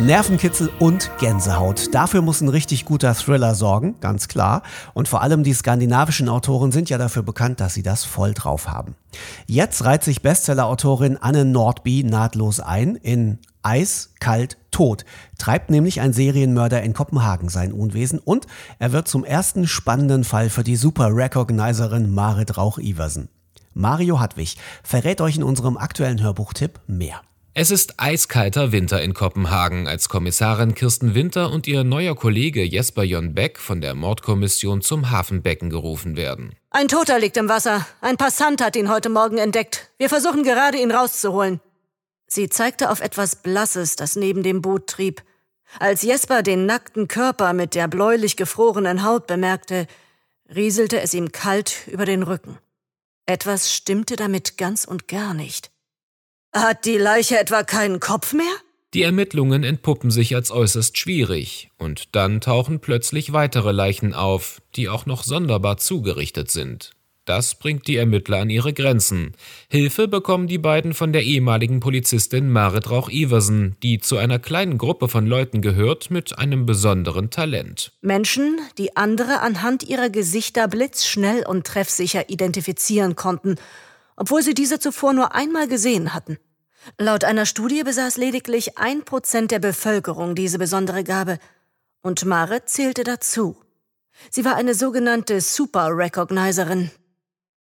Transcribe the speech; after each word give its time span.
Nervenkitzel 0.00 0.70
und 0.78 1.10
Gänsehaut. 1.18 1.94
Dafür 1.94 2.22
muss 2.22 2.40
ein 2.40 2.48
richtig 2.48 2.86
guter 2.86 3.14
Thriller 3.14 3.54
sorgen, 3.54 3.96
ganz 4.00 4.28
klar. 4.28 4.62
Und 4.94 5.08
vor 5.08 5.20
allem 5.20 5.44
die 5.44 5.52
skandinavischen 5.52 6.30
Autoren 6.30 6.72
sind 6.72 6.88
ja 6.88 6.96
dafür 6.96 7.22
bekannt, 7.22 7.60
dass 7.60 7.74
sie 7.74 7.82
das 7.82 8.04
voll 8.04 8.32
drauf 8.32 8.68
haben. 8.68 8.96
Jetzt 9.46 9.84
reiht 9.84 10.02
sich 10.02 10.22
Bestseller-Autorin 10.22 11.18
Anne 11.18 11.44
Nordby 11.44 12.02
nahtlos 12.02 12.60
ein 12.60 12.96
in 12.96 13.38
Eis, 13.62 14.14
kalt, 14.20 14.56
tot. 14.70 15.04
Treibt 15.36 15.70
nämlich 15.70 16.00
ein 16.00 16.14
Serienmörder 16.14 16.82
in 16.82 16.94
Kopenhagen 16.94 17.50
sein 17.50 17.70
Unwesen 17.70 18.18
und 18.18 18.46
er 18.78 18.92
wird 18.92 19.06
zum 19.06 19.22
ersten 19.22 19.66
spannenden 19.66 20.24
Fall 20.24 20.48
für 20.48 20.64
die 20.64 20.76
Super-Recognizerin 20.76 22.10
Marit 22.10 22.56
Rauch-Iversen. 22.56 23.28
Mario 23.74 24.18
Hadwig 24.18 24.56
verrät 24.82 25.20
euch 25.20 25.36
in 25.36 25.42
unserem 25.42 25.76
aktuellen 25.76 26.22
Hörbuchtipp 26.22 26.80
mehr. 26.86 27.20
Es 27.52 27.72
ist 27.72 27.94
eiskalter 27.96 28.70
Winter 28.70 29.02
in 29.02 29.12
Kopenhagen, 29.12 29.88
als 29.88 30.08
Kommissarin 30.08 30.76
Kirsten 30.76 31.16
Winter 31.16 31.50
und 31.50 31.66
ihr 31.66 31.82
neuer 31.82 32.14
Kollege 32.14 32.62
Jesper 32.62 33.02
Jon 33.02 33.34
Beck 33.34 33.58
von 33.58 33.80
der 33.80 33.96
Mordkommission 33.96 34.82
zum 34.82 35.10
Hafenbecken 35.10 35.68
gerufen 35.68 36.16
werden. 36.16 36.54
Ein 36.70 36.86
Toter 36.86 37.18
liegt 37.18 37.36
im 37.36 37.48
Wasser. 37.48 37.84
Ein 38.00 38.16
Passant 38.16 38.62
hat 38.62 38.76
ihn 38.76 38.88
heute 38.88 39.08
Morgen 39.08 39.38
entdeckt. 39.38 39.90
Wir 39.98 40.08
versuchen 40.08 40.44
gerade, 40.44 40.78
ihn 40.78 40.92
rauszuholen. 40.92 41.60
Sie 42.28 42.48
zeigte 42.48 42.88
auf 42.88 43.00
etwas 43.00 43.34
Blasses, 43.34 43.96
das 43.96 44.14
neben 44.14 44.44
dem 44.44 44.62
Boot 44.62 44.86
trieb. 44.86 45.24
Als 45.80 46.02
Jesper 46.02 46.44
den 46.44 46.66
nackten 46.66 47.08
Körper 47.08 47.52
mit 47.52 47.74
der 47.74 47.88
bläulich 47.88 48.36
gefrorenen 48.36 49.02
Haut 49.02 49.26
bemerkte, 49.26 49.88
rieselte 50.54 51.00
es 51.00 51.14
ihm 51.14 51.32
kalt 51.32 51.88
über 51.88 52.04
den 52.04 52.22
Rücken. 52.22 52.58
Etwas 53.26 53.74
stimmte 53.74 54.14
damit 54.14 54.56
ganz 54.56 54.84
und 54.84 55.08
gar 55.08 55.34
nicht. 55.34 55.69
Hat 56.52 56.84
die 56.84 56.96
Leiche 56.96 57.38
etwa 57.38 57.62
keinen 57.62 58.00
Kopf 58.00 58.32
mehr? 58.32 58.44
Die 58.92 59.02
Ermittlungen 59.04 59.62
entpuppen 59.62 60.10
sich 60.10 60.34
als 60.34 60.50
äußerst 60.50 60.98
schwierig, 60.98 61.70
und 61.78 62.16
dann 62.16 62.40
tauchen 62.40 62.80
plötzlich 62.80 63.32
weitere 63.32 63.70
Leichen 63.70 64.14
auf, 64.14 64.60
die 64.74 64.88
auch 64.88 65.06
noch 65.06 65.22
sonderbar 65.22 65.76
zugerichtet 65.76 66.50
sind. 66.50 66.90
Das 67.24 67.54
bringt 67.54 67.86
die 67.86 67.94
Ermittler 67.94 68.38
an 68.38 68.50
ihre 68.50 68.72
Grenzen. 68.72 69.36
Hilfe 69.68 70.08
bekommen 70.08 70.48
die 70.48 70.58
beiden 70.58 70.92
von 70.92 71.12
der 71.12 71.22
ehemaligen 71.22 71.78
Polizistin 71.78 72.50
Marit 72.50 72.90
Rauch-Iversen, 72.90 73.76
die 73.84 74.00
zu 74.00 74.16
einer 74.16 74.40
kleinen 74.40 74.76
Gruppe 74.76 75.06
von 75.06 75.26
Leuten 75.26 75.62
gehört 75.62 76.10
mit 76.10 76.36
einem 76.36 76.66
besonderen 76.66 77.30
Talent. 77.30 77.92
Menschen, 78.00 78.58
die 78.76 78.96
andere 78.96 79.40
anhand 79.42 79.84
ihrer 79.84 80.10
Gesichter 80.10 80.66
blitzschnell 80.66 81.46
und 81.46 81.64
treffsicher 81.64 82.28
identifizieren 82.28 83.14
konnten 83.14 83.54
obwohl 84.20 84.42
sie 84.42 84.52
diese 84.52 84.78
zuvor 84.78 85.14
nur 85.14 85.34
einmal 85.34 85.66
gesehen 85.66 86.12
hatten. 86.12 86.36
Laut 86.98 87.24
einer 87.24 87.46
Studie 87.46 87.82
besaß 87.82 88.18
lediglich 88.18 88.76
ein 88.76 89.02
Prozent 89.02 89.50
der 89.50 89.60
Bevölkerung 89.60 90.34
diese 90.34 90.58
besondere 90.58 91.04
Gabe, 91.04 91.38
und 92.02 92.26
Marit 92.26 92.68
zählte 92.68 93.02
dazu. 93.02 93.56
Sie 94.30 94.44
war 94.44 94.56
eine 94.56 94.74
sogenannte 94.74 95.40
Super-Recognizerin. 95.40 96.90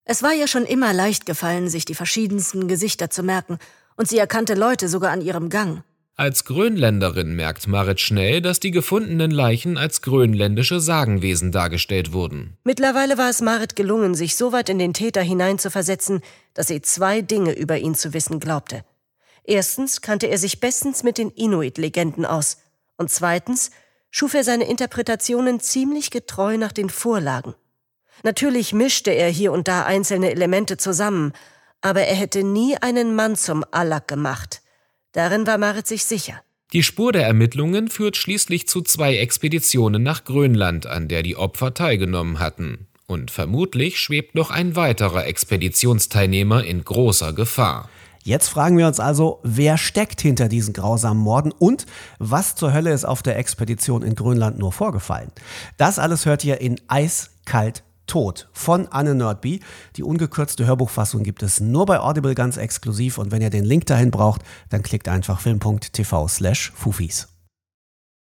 Es 0.05 0.23
war 0.23 0.33
ihr 0.33 0.47
schon 0.47 0.65
immer 0.65 0.95
leicht 0.95 1.27
gefallen, 1.27 1.69
sich 1.69 1.84
die 1.84 1.95
verschiedensten 1.95 2.69
Gesichter 2.69 3.11
zu 3.11 3.23
merken, 3.23 3.59
und 3.97 4.09
sie 4.09 4.17
erkannte 4.17 4.55
Leute 4.55 4.89
sogar 4.89 5.12
an 5.12 5.21
ihrem 5.21 5.51
Gang. 5.51 5.84
Als 6.19 6.47
Grönländerin 6.47 7.36
merkt 7.36 7.69
Marit 7.69 8.00
schnell, 8.00 8.41
dass 8.41 8.59
die 8.59 8.70
gefundenen 8.70 9.31
Leichen 9.31 9.77
als 9.77 10.00
grönländische 10.00 10.81
Sagenwesen 10.81 11.53
dargestellt 11.53 12.14
wurden. 12.14 12.56
Mittlerweile 12.64 13.19
war 13.19 13.28
es 13.28 13.42
Marit 13.42 13.77
gelungen, 13.77 14.14
sich 14.14 14.34
so 14.34 14.50
weit 14.50 14.70
in 14.70 14.78
den 14.78 14.94
Täter 14.94 15.20
hineinzuversetzen, 15.20 16.22
dass 16.55 16.69
sie 16.69 16.81
zwei 16.81 17.20
Dinge 17.20 17.53
über 17.53 17.77
ihn 17.77 17.94
zu 17.94 18.14
wissen 18.14 18.41
glaubte. 18.41 18.83
Erstens 19.44 20.00
kannte 20.00 20.28
er 20.28 20.39
sich 20.39 20.59
bestens 20.59 21.03
mit 21.03 21.19
den 21.19 21.28
Inuit-Legenden 21.28 22.25
aus. 22.25 22.56
Und 22.97 23.11
zweitens 23.11 23.70
schuf 24.11 24.33
er 24.33 24.42
seine 24.42 24.64
Interpretationen 24.64 25.61
ziemlich 25.61 26.11
getreu 26.11 26.56
nach 26.56 26.72
den 26.72 26.89
Vorlagen. 26.89 27.55
Natürlich 28.22 28.72
mischte 28.72 29.10
er 29.10 29.28
hier 29.28 29.53
und 29.53 29.69
da 29.69 29.84
einzelne 29.84 30.31
Elemente 30.31 30.78
zusammen, 30.78 31.34
aber 31.82 32.05
er 32.05 32.16
hätte 32.16 32.43
nie 32.43 32.75
einen 32.78 33.15
Mann 33.15 33.37
zum 33.37 33.66
Allak 33.71 34.09
gemacht– 34.09 34.62
Darin 35.16 35.47
war 35.47 35.56
Marit 35.56 35.87
sich 35.87 36.04
sicher. 36.04 36.43
Die 36.75 36.82
Spur 36.82 37.10
der 37.10 37.27
Ermittlungen 37.27 37.88
führt 37.88 38.19
schließlich 38.19 38.69
zu 38.69 38.82
zwei 38.82 39.16
Expeditionen 39.16 40.03
nach 40.03 40.25
Grönland, 40.25 40.87
an 40.87 41.09
der 41.09 41.22
die 41.22 41.37
Opfer 41.37 41.72
teilgenommen 41.72 42.38
hatten. 42.38 42.87
Und 43.06 43.31
vermutlich 43.31 43.99
schwebt 43.99 44.34
noch 44.34 44.50
ein 44.50 44.76
weiterer 44.76 45.25
Expeditionsteilnehmer 45.25 46.65
in 46.65 46.84
großer 46.84 47.32
Gefahr. 47.32 47.88
Jetzt 48.25 48.49
fragen 48.49 48.76
wir 48.76 48.87
uns 48.87 49.00
also, 49.00 49.41
wer 49.43 49.78
steckt 49.78 50.21
hinter 50.21 50.49
diesen 50.49 50.75
grausamen 50.75 51.22
Morden 51.22 51.53
und 51.53 51.87
was 52.19 52.55
zur 52.55 52.75
Hölle 52.75 52.93
ist 52.93 53.06
auf 53.06 53.22
der 53.22 53.38
Expedition 53.38 54.03
in 54.03 54.16
Grönland 54.16 54.59
nur 54.59 54.72
vorgefallen? 54.72 55.32
Das 55.78 55.99
alles 55.99 56.26
hört 56.26 56.44
ihr 56.44 56.60
in 56.60 56.78
Eiskalt 56.88 57.84
Tod 58.06 58.49
von 58.53 58.89
Anne 58.89 59.15
Nordby. 59.15 59.61
Die 59.97 60.03
ungekürzte 60.03 60.67
Hörbuchfassung 60.67 61.22
gibt 61.22 61.43
es 61.43 61.61
nur 61.61 61.87
bei 61.87 62.00
Audible 62.00 62.34
ganz 62.34 62.56
exklusiv 62.56 63.19
und 63.19 63.31
wenn 63.31 63.43
ihr 63.43 63.50
den 63.50 63.65
Link 63.65 63.87
dahin 63.87 64.11
braucht, 64.11 64.43
dann 64.71 64.83
klickt 64.83 65.09
einfach 65.09 65.41
film.tv 65.41 66.28
slash 66.28 66.72
Fufis. 66.75 67.28